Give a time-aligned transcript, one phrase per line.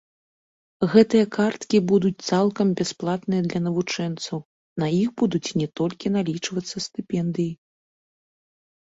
[0.93, 4.37] Гэтыя карткі будуць цалкам бясплатныя для навучэнцаў,
[4.83, 7.51] на іх будуць не толькі налічвацца стыпендыі.